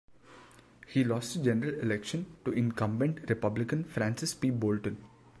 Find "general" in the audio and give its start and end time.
1.43-1.79